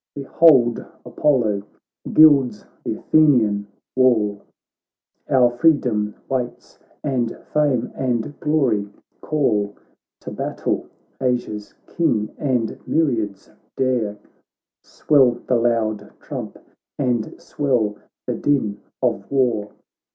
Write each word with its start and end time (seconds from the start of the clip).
Behold 0.15 0.83
Apollo 1.05 1.61
gilds 2.11 2.65
th' 2.83 2.97
Athenian 2.97 3.67
wall. 3.95 4.41
Our 5.29 5.51
freedom 5.51 6.15
waits, 6.27 6.79
and 7.03 7.37
fame 7.53 7.91
and 7.93 8.39
glory 8.39 8.87
call 9.21 9.75
To 10.21 10.31
battle 10.31 10.87
1 11.19 11.33
Asia's 11.33 11.75
King 11.85 12.33
and 12.39 12.79
myriads 12.87 13.51
dare, 13.77 14.17
Swell 14.81 15.33
the 15.45 15.57
loud 15.57 16.11
trump, 16.19 16.57
and 16.97 17.39
swell 17.39 17.95
the 18.25 18.33
din 18.33 18.79
of 19.03 19.29
war.' 19.29 19.69